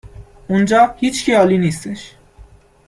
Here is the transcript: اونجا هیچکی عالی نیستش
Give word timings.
اونجا 0.47 0.95
هیچکی 0.97 1.33
عالی 1.33 1.57
نیستش 1.57 2.15